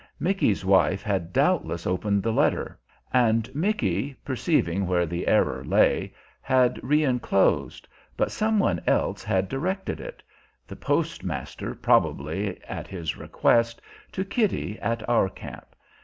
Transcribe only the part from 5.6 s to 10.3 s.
lay, had reinclosed, but some one else had directed it